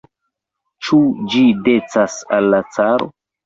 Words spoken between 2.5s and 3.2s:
la caro?